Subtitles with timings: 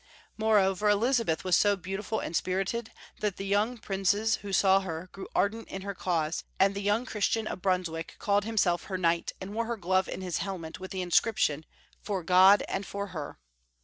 [0.35, 5.27] Moreover, Elizabeth was so beautiful and spirited, that' the young princes who saw her grew
[5.35, 9.33] ardent in her cause, and the young Christian of Bruns wick called liimself her knight,
[9.39, 11.67] and wore her glove in liis helmet, with the inscription."
[12.03, 13.37] For God and for her."